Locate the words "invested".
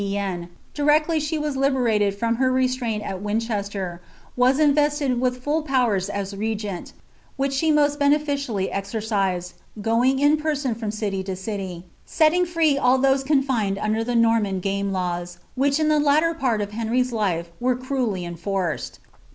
4.57-5.21